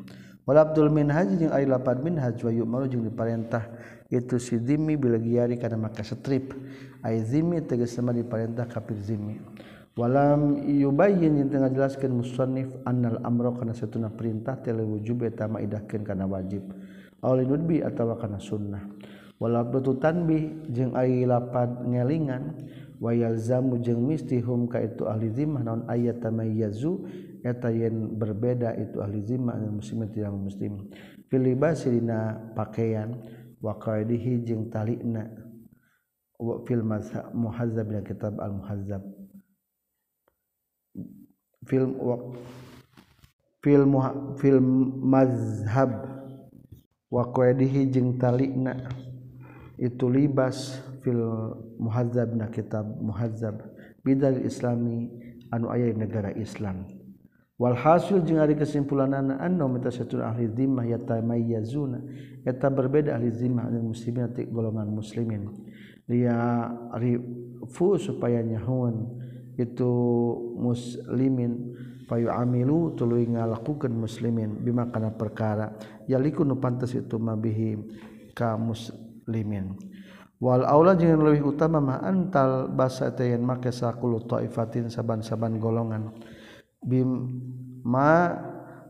[0.49, 3.69] Wal abdul minhaj jeung ari lapad minhaj wa yu'maru jeung diparentah
[4.09, 6.57] itu si zimmi bilagiari kana maka strip
[7.05, 9.37] ai zimmi tegas sama diparentah kafir zimmi.
[9.99, 16.03] Walam yubayyin yang tengah jelaskan musannif annal amra kana satuna perintah tele wujub eta maidahkeun
[16.07, 16.63] kana wajib.
[17.21, 18.81] Aw linudbi atawa kana sunnah.
[19.41, 22.61] Wala betu tanbih jeung ai lapad ngelingan
[23.01, 27.09] wa yalzamu jeung mistihum ka itu ahli zimmah naon ayat tamayyazu
[27.41, 30.73] eta yen berbeda itu ahli zimmah dan muslim tidak muslim.
[31.33, 33.17] Fil libas dina pakaian
[33.65, 35.29] wa qaidihi jeung talina
[36.37, 36.85] wa fil
[37.33, 39.01] muhazzab dina kitab al muhazzab
[41.67, 41.97] film
[43.61, 43.91] film
[44.41, 44.67] film
[45.05, 45.91] mazhab.
[47.11, 48.87] Wa qaidihi jeung talina.
[49.81, 51.19] Itu libas fil
[51.81, 53.59] muhazzab na kitab muhazzab.
[54.05, 55.11] Bidal islami
[55.51, 56.87] anu aya negara Islam.
[57.61, 61.99] Wal hasil jeung ari kesimpulanana anna mutasyatun ahli zimmah yatamayyazuna.
[62.47, 65.51] Eta berbeda ahli zimmah jeung muslimin ti golongan muslimin.
[66.09, 69.21] Dia rifu supaya nyahun
[69.59, 69.93] itu
[70.59, 71.75] muslimin
[72.11, 75.75] payu amilu tuluy ngalakukeun muslimin bima kana perkara.
[76.11, 77.79] Yaliku nu pantes itu mabihi
[78.35, 79.79] ka muslimin.
[80.41, 86.17] Wal aula jeung leuwih utama mah antal basa teh yen make sakulu taifatin saban-saban golongan.
[86.81, 87.29] Bim
[87.85, 88.33] ma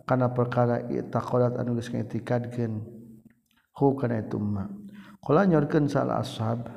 [0.07, 2.73] kana perkara taqolat anu geus ngaitikadkeun
[3.75, 4.71] hu kana itu ma.
[5.21, 6.71] Qala nyorkeun sal ashab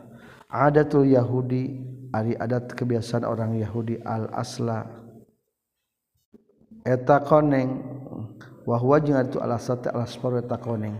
[0.50, 1.80] adatul yahudi
[2.14, 4.86] Ari adat kebiasaan orang Yahudi al-asla.
[6.86, 7.82] Eta koneng
[8.70, 10.94] wahwa jeung ari al-asla teh al-asfar eta koneng.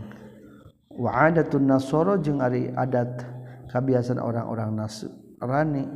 [0.90, 3.22] Wa adatun nasara jeung ari adat
[3.70, 5.86] kebiasaan orang-orang Nasrani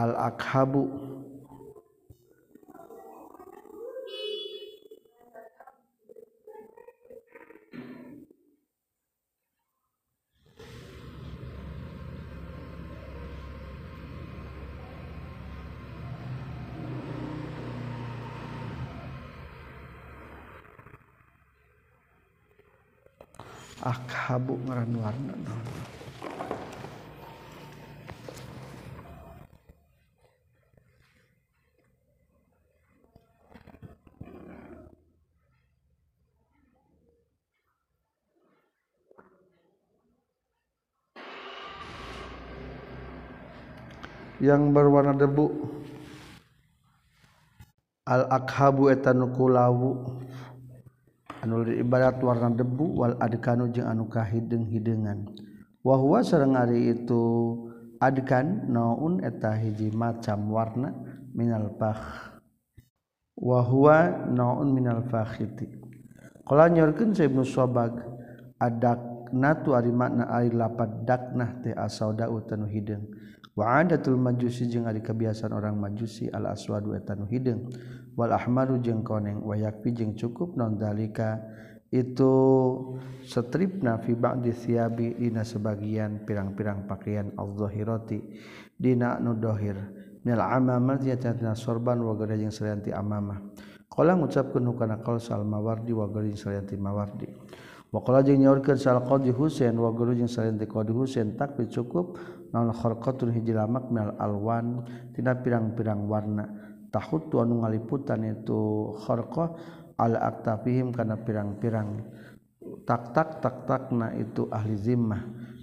[0.00, 1.11] al-akhabu.
[23.82, 25.82] Ah, akhabu ngaran warna naon
[44.42, 45.46] yang berwarna debu.
[48.02, 49.90] Al akhabu etanuku lawu
[51.42, 55.26] anul ibarat warna debu wal adkanu jeung anu kahideng hidengan.
[55.82, 57.22] Wahwa sareng ari itu
[57.98, 60.94] adkan naun eta hiji macam warna
[61.34, 62.38] minal fakh.
[63.34, 65.66] Wahwa naun minal fakhiti.
[66.46, 67.98] Qala nyorkeun sa ibnu sabag
[68.62, 73.08] adak natu ari makna ari lapat daknah teh asauda utanu hideung
[73.56, 77.68] wa adatul majusi jeung ari kebiasaan orang majusi al aswadu eta nu hideung
[78.14, 81.40] wal ahmaru jeung koneng wayakfi jeung cukup non dalika.
[81.92, 82.32] Itu
[83.20, 88.16] setripna fi ba'di thiyabi dina sebagian pirang-pirang pakaian al-zahirati
[88.80, 89.76] dina nu dohir.
[90.24, 93.44] Mil amamat yatina sorban wa gada jeung sayanti amamah.
[93.92, 97.28] Qala ngucapkeun hukana qaul sal mawardi wa gada jeung mawardi.
[97.92, 101.36] Wa qala jeung nyaurkeun sal qadi husain wa gada jeung sayanti qadi husain
[101.68, 102.16] cukup.
[102.52, 109.56] Kharqatul hijlamak mil alwan tina pirang-pirang warna tahut anu ngaliputan itu kharqah
[109.96, 112.04] ala aktafihim kana pirang-pirang
[112.86, 115.22] tak tak tak takna itu ahli zimmah.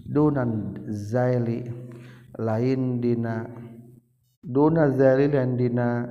[0.10, 1.70] Dunan zaili
[2.42, 3.46] lain dina
[4.42, 6.02] dona zaili dan dina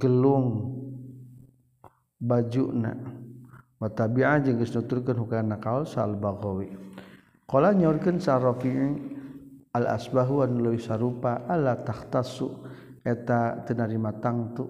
[0.00, 0.72] gelung
[2.16, 2.96] bajuna
[3.76, 6.72] wa tabi'a jeung geus nuturkeun hukana kaul sal baghawi
[7.44, 8.94] qala nyorkeun sa rafi'i
[9.74, 12.62] al asbahu an luwi sarupa ala tahtasu
[13.02, 14.66] eta tenarima tangtu.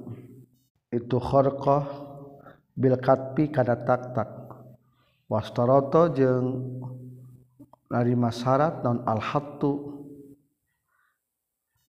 [0.93, 2.13] Itu kharqah
[2.77, 4.29] bil katpi kana taktak
[5.29, 6.49] wastaroto jeung
[7.93, 9.93] narima syarat non al hattu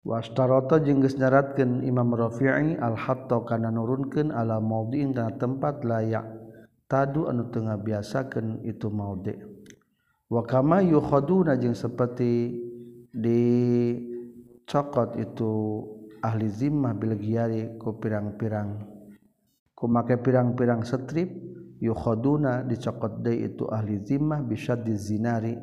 [0.02, 6.26] wastaroto jeung geus nyaratkeun Imam Rafi'i al-hatta kana nurunkeun ala maudhi'in kana tempat layak
[6.90, 9.38] tadu anu teu ngabiasakeun itu maudhi
[10.26, 12.58] wa kama yukhaduna jeung seperti
[13.14, 15.54] dicokot itu
[16.22, 18.80] ahli zimmah Bilgiari ku pirang-pirang.
[19.74, 21.28] Kumake pirang-pirang strip
[21.82, 25.58] yukhoduna dicokot deui itu ahli zimmah bisa dizinari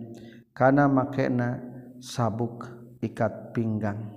[0.52, 1.64] kana makena
[2.04, 2.68] sabuk
[3.00, 4.12] ikat pinggang.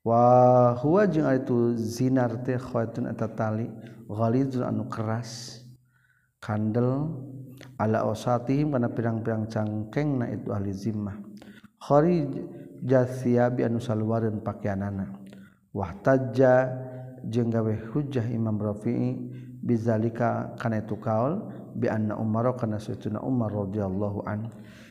[0.00, 3.68] Wa huwa jeung itu zinar teh khaytun eta tali
[4.08, 5.60] ghalizun anu keras
[6.40, 7.12] kandel
[7.76, 11.20] ala osatihim kana pirang-pirang cangkengna itu ahli zimmah
[11.76, 12.32] kharij
[12.80, 15.19] jathiabi anu saluareun pakaianana
[15.70, 16.68] wahtajja
[17.30, 19.14] jeung gawe hujjah Imam Rafi'i
[19.60, 24.50] bizalika kana itu kaul bi anna Umar kana saytuna Umar radhiyallahu an.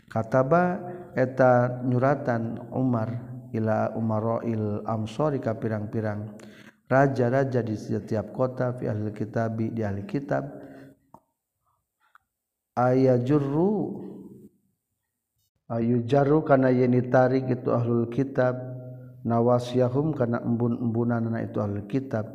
[0.10, 0.82] Kataba
[1.13, 3.13] eta nyuratan Umar
[3.54, 6.38] ila umaroil amsori ka pirang-pirang
[6.89, 10.50] raja-raja di setiap kota fi ahli kitabi di ahli kitab.
[12.74, 14.02] Ayajurru
[15.70, 18.79] ayu jaru kana yen ditarik itu ahlul kitab.
[19.30, 22.26] nawasyahum kana embun-embunanna itu ahlul kitab.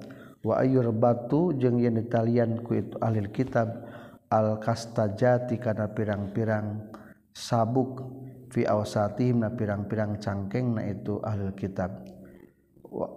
[0.45, 3.89] Wa ayyur batu jeung yen ditalian ku itu ahli kitab
[4.29, 6.85] al kastajati kana pirang-pirang
[7.33, 8.05] sabuk
[8.53, 11.97] fi awsatihim na pirang-pirang cangkeng na itu ahli kitab.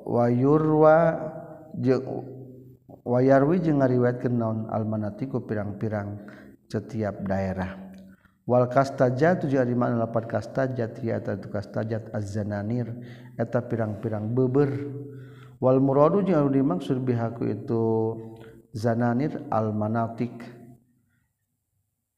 [0.08, 1.20] Wa yurwa
[1.76, 2.24] jeung
[3.04, 6.24] wayarwi jeung ngariwayatkeun naon almanatiku pirang-pirang
[6.72, 7.87] setiap daerah.
[8.48, 12.88] Wal kastajat tu jadi mana lapat kastajat ya eta tu kastajat az-zananir
[13.36, 14.72] eta pirang-pirang beber.
[15.60, 17.84] Wal muradu jeung dimaksud bihaku itu
[18.72, 20.48] zananir almanatik.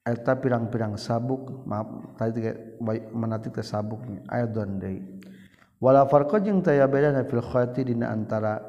[0.06, 2.46] Eta pirang-pirang sabuk maaf tadi
[3.14, 5.02] menatik teh sabuk aidon deui.
[5.80, 8.60] Wala farqa jeung taya bedana fil khati dina antara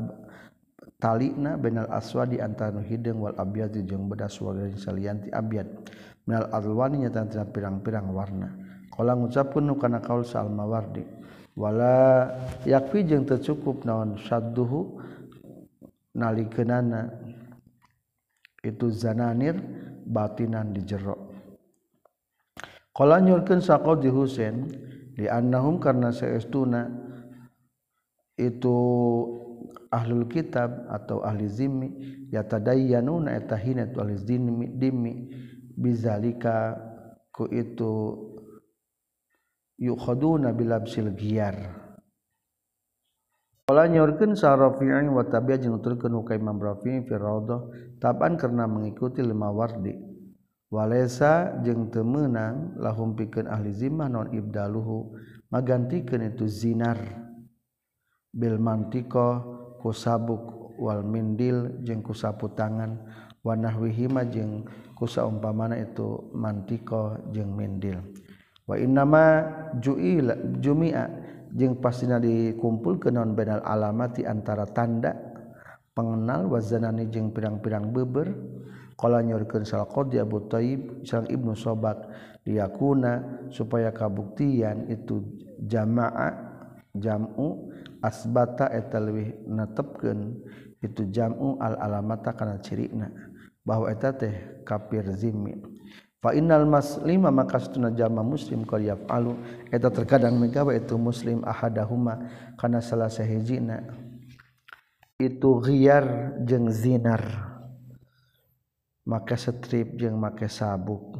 [1.02, 5.66] talina bainal aswadi antara hideung wal abyad jeung bedas wal salianti abyad
[6.30, 8.54] minal alwani nyata tina pirang-pirang warna.
[8.86, 11.02] Qala ngucapkeun nu kana kaul sa almawardi
[11.58, 12.30] wala
[12.62, 15.02] yakfi jeung teu cukup naon sadduhu
[16.14, 17.10] nalikeunana
[18.62, 19.58] itu zananir
[20.06, 21.34] batinan di jero.
[22.94, 24.70] Qala nyurkeun saqaw di Husain
[25.18, 26.86] di annahum karna saestuna
[28.38, 28.78] itu
[29.90, 31.88] ahlul kitab atau ahli zimmi
[32.30, 34.14] yatadayyanuna eta hina ahli
[34.78, 35.12] zimmi
[35.80, 36.76] bizalika
[37.32, 38.20] ku itu
[39.80, 41.56] yukhaduna bilabsil giyar.
[43.64, 48.68] Kala nyorkeun sa Rafi'i wa tabi'a jeung nuturkeun ka Imam Rafi'i fi Raudhah taban karena
[48.68, 49.96] mengikuti lima wardi.
[50.70, 55.16] Walesa jeung teu meunang lahum pikeun ahli zimmah non ibdaluhu
[55.54, 56.98] magantikeun itu zinar.
[58.30, 59.42] Bil mantiko
[59.78, 63.06] ku sabuk wal mindil jeung ku sapu tangan.
[63.40, 64.66] Wa nahwihi jeung
[65.00, 67.96] kusa umpamana itu mantiko jeung mindil.
[68.68, 69.48] Wa innama
[69.80, 71.08] ju'ila jumi'a
[71.56, 75.16] jeung pastina dikumpul ke non benal alamati antara tanda
[75.96, 78.28] pengenal wazanani jeung pirang-pirang beber.
[79.00, 82.04] Qala nyurkeun sal qadi Abu Thayyib Ibnu sobat
[82.44, 85.24] liyakuna supaya kabuktian itu
[85.64, 86.36] jama'a
[86.92, 87.72] jam'u
[88.04, 90.44] asbata eta leuwih netepkeun
[90.84, 93.08] itu jam'u al alamata kana cirina
[93.64, 95.60] bahwa eta teh kafir zimmi.
[96.20, 99.40] Fa innal maslima maka setuna jama muslim qad yaf'alu.
[99.72, 102.28] Eta terkadang megawe itu muslim ahadahuma
[102.60, 103.80] kana salah sahijina.
[105.16, 107.24] Itu ghiyar jeung zinar.
[109.08, 111.16] Maka strip jeung make sabuk.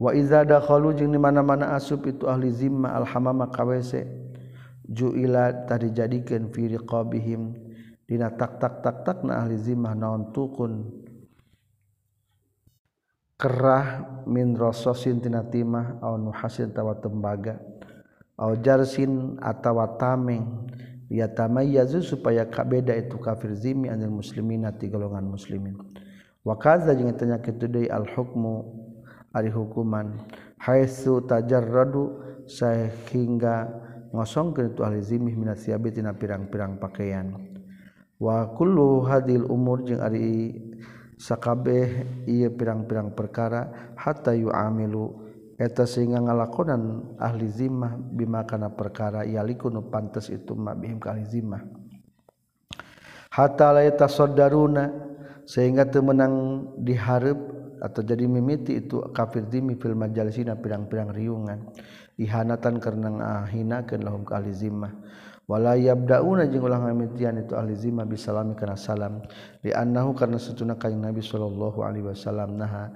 [0.00, 4.04] Wa iza dakhalu jeung di mana-mana asup itu ahli zimma alhamama kawese
[4.84, 7.63] juila tadi jadikeun fi riqabihim.
[8.04, 10.92] Di tak tak tak tak na ahli zimah naon tukun.
[13.40, 17.58] Kerah min rasosin tina timah au nuhasin tawa tembaga
[18.36, 20.68] au jarsin atawa tameng.
[21.08, 25.76] Ya tamayyazu supaya kabeda itu kafir zimi anil muslimina ti golongan muslimin.
[26.44, 28.68] Wa kaza jeung tanya kitu deui al hukmu
[29.32, 30.20] ari hukuman.
[30.60, 33.68] Haitsu tajarradu sehingga
[34.12, 37.53] ngosongkeun itu ahli zimih minat siabi tina pirang-pirang pakaian
[38.20, 40.54] wakulu hadil umur jeung Ari
[41.18, 45.24] sakabeh ia pirang-pirang perkara hatta yuamilu.
[45.54, 51.22] Eta sehingga ngalakonan ahli zimah bima kana perkara yalikunu pantes itu ma bihim ka ahli
[51.30, 51.62] zimah
[53.30, 54.90] hatta la yatasaddaruna
[55.46, 57.38] sehingga temenang diharap
[57.78, 61.70] atau jadi mimiti itu kafir dimi fil majalisina pirang-pirang riungan.
[62.18, 64.90] Ihanatan karena ngahinakeun lahum ka ahli zimah
[65.44, 69.20] wala yabdauna jeung ulah ngamitian itu ahli zimma bisalami kana salam.
[69.60, 72.92] Li annahu karna satuna kanjing nabi sallallahu alaihi wasallam naha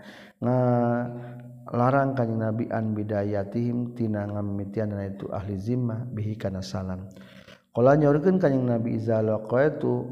[1.69, 7.09] larang kanjing nabi an bidayatihim tina ngamitian itu ahli zimma bihi kana salam.
[7.77, 10.05] Qala nyorkeun kanjing nabi iza laqaitu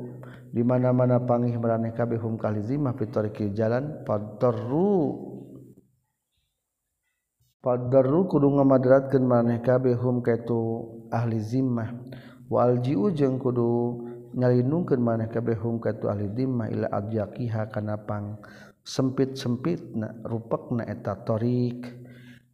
[0.56, 3.04] di mana-mana pangih maraneh kabeh hum kahli zimma fi
[3.52, 5.35] jalan fatarru
[7.66, 11.98] Fadaru kudu ngamadratkeun maneh kabeh hum kaitu ahli zimmah.
[12.46, 14.06] Waljiu jeung kudu
[14.38, 18.38] nyalindungkeun maneh kabeh hum kaitu ahli zimmah ila adyaqiha kana pang
[18.86, 21.90] sempit-sempitna rupekna eta tariq.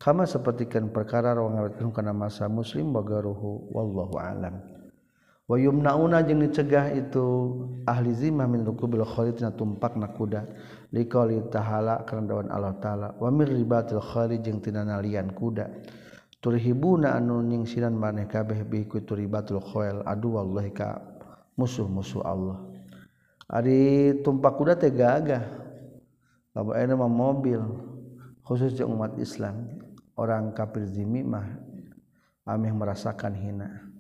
[0.00, 4.64] Kama sapertikeun perkara rawang ngawetkeun kana masa muslim bagaruhu wallahu alam.
[5.50, 7.26] wayumnauna jeung dicegah itu
[7.86, 10.46] ahli zimah min rukubil khalid na tumpak na kuda.
[10.92, 13.08] Liqauli taala karena dawan Allah taala.
[13.16, 15.68] Wa mir ribatil khalid jeung tina nalian kuda.
[16.42, 20.98] Turhibuna anu nyingsiran maneh kabeh bi ku turibatul khail adu wallahi ka
[21.54, 22.58] musuh-musuh Allah.
[23.46, 25.62] Ari tumpak kuda teh gagah.
[26.52, 27.62] Lamun aya mah mobil
[28.44, 29.70] khusus jeung umat Islam
[30.18, 31.46] orang kafir zimah
[32.44, 33.91] ameh merasakan hina.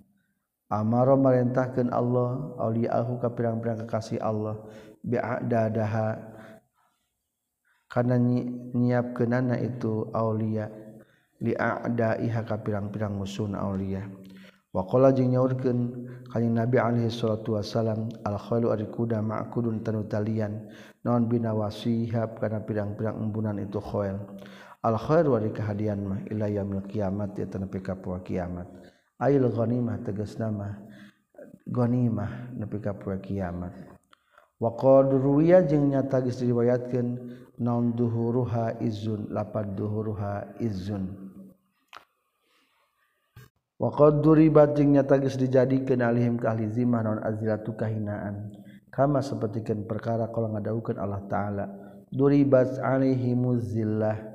[0.72, 4.56] Amaro merintahkan Allah auliahu ka pirang-pirang kekasih Allah.
[5.04, 6.16] Bi'adadaha.
[7.92, 8.16] Karena
[8.72, 10.72] nyiapkeun anak itu aulia.
[11.44, 14.00] Li'adaiha ka pirang-pirang musuh aulia.
[14.72, 15.78] Wa qala jeung nyaurkeun
[16.32, 20.64] kanjing Nabi alaihi salatu wasalam al khailu ari kuda ma'kudun tanu talian
[21.04, 24.16] non bina wasihab kana pirang-pirang embunan itu khail
[24.80, 28.81] al khair wa kahadian mah ila yaumil kiamat ya tanapi ka kiamat.
[29.22, 30.74] Ail ghanimah tegasna mah
[31.70, 33.70] ghanimah nepi ka kiamat.
[34.58, 37.08] Wa qad ruwiya jeung nyata geus diriwayatkeun
[37.62, 41.10] naon duhuruha izun lapad duhuruha izun.
[43.78, 48.54] Wa qad duribat jeung nyata geus dijadikeun alihim ka ahli zimah naon azilatu kahinaan.
[48.92, 51.64] Kama sapertikeun perkara kalau ngadaukeun Allah taala
[52.12, 54.31] duribat alaihimuz zillah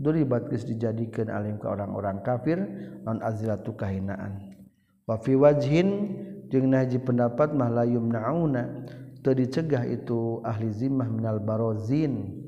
[0.00, 2.56] duribat geus dijadikeun alim ka orang-orang kafir
[3.04, 4.56] non azilatu kahinaan.
[5.04, 6.16] Wa fi wajhin
[6.48, 8.88] jeung naji pendapat mah la yumnauna
[9.20, 12.40] teu dicegah itu ahli zimmah minal barozin.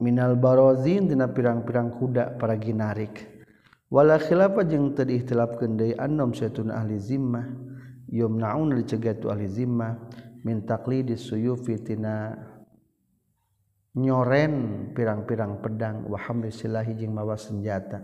[0.00, 3.30] Minal barozin dina pirang-pirang kuda para ginarik.
[3.92, 7.44] Wala khilafa jeung teu diihtilafkeun deui annom syaitun ahli zimmah.
[8.08, 9.98] Yumnauna dicegah tu ahli zimmah
[10.46, 12.36] min taqlidis suyufi tina
[13.94, 16.06] nyoren pirang-pirang pedang.
[16.10, 18.02] Wahamdulillahhi jeung mawa senjata.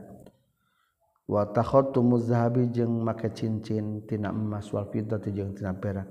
[1.31, 6.07] Wa takhattu muzhabi jeung make cincin tina emas wal fiddati jeung tina perak.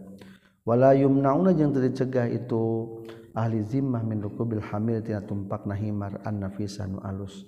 [0.63, 2.87] Wala yumnauna jeung teu dicegah itu
[3.35, 7.43] ahli zimmah min rukubil hamil tina tumpakna himar an nafisa nu alus.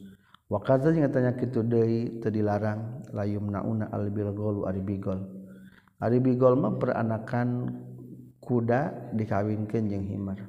[0.51, 5.19] Wa kadza jeung tanya kitu deui teu dilarang la yumnauna al bilgolu ari bigol.
[6.01, 7.71] Ari bigol mah peranakan
[8.43, 10.43] kuda dikawinkeun jeung himar.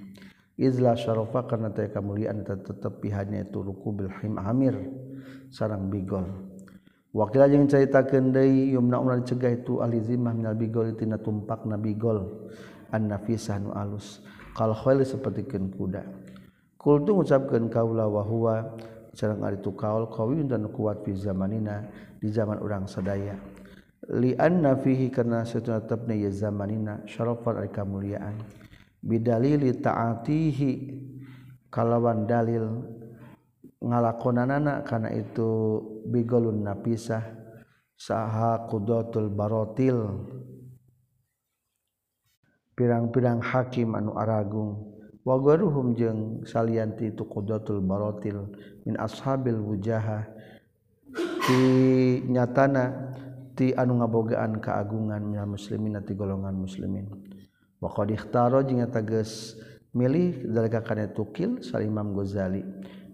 [0.57, 4.77] izlah syarofa karena teh kemuliaan eta tetep itu ruku bil hamir
[5.53, 6.25] sarang bigol.
[7.13, 11.69] Wakil aja yang cerita kendai yumna umar cegah itu ahli zimah minal bigol tina tumpak
[11.69, 12.49] na bigol.
[12.89, 14.25] An nafisah nu alus
[14.57, 16.05] kal khail seperti ken kuda.
[16.81, 18.55] Kul tu ngucapkeun kaula wa huwa
[19.13, 21.85] sareng ari tu kaul qawi dan kuat fi zamanina
[22.17, 23.37] di zaman urang sadaya.
[24.17, 28.62] Li anna fihi karena satuna tabni zamanina syarafan alikamuliaan.
[29.03, 30.73] bidalili taatihi.
[31.73, 32.85] Kalawan dalil
[33.81, 37.25] ngalakonanana karena itu bigolun napisah.
[37.99, 40.27] Saha kudotul barotil.
[42.73, 44.91] Pirang-pirang hakim anu aragung.
[45.23, 48.51] Wagaruhum jeung salianti itu kudotul barotil
[48.83, 50.27] min ashabil wujaha.
[51.47, 51.63] Ti
[52.27, 53.15] nyatana
[53.55, 57.22] ti anu ngabogaan keagungan minal muslimin ti golongan muslimin.
[57.83, 59.59] Maqdikhtaro jeung teges
[59.91, 62.63] milih dalika kana tukil sal Imam Ghazali.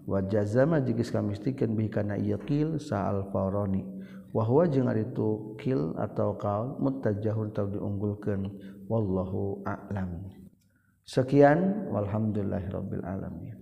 [0.05, 3.81] Wa jazama jeung kamistikeun bihi kana yaqil sa al Farani
[4.29, 8.45] wa huwa jeung ari tukil atau kaul mutajahun tau diunggulkeun.
[8.87, 10.29] Wallahu a'lam.
[11.05, 13.58] Sekian walhamdulillahirabbil alamin.